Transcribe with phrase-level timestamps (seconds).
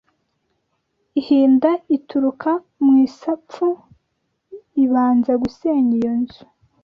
[1.19, 2.51] Ihinda ituruka
[2.83, 3.67] mu isapfu
[4.83, 6.43] ibanza gusenya iyo nzu